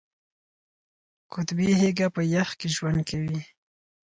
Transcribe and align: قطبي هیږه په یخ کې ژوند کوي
قطبي 1.33 1.67
هیږه 1.81 2.07
په 2.15 2.21
یخ 2.33 2.49
کې 2.59 2.67
ژوند 2.75 2.99
کوي 3.09 3.39